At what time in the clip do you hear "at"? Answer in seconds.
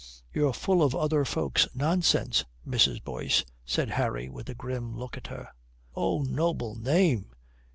5.15-5.27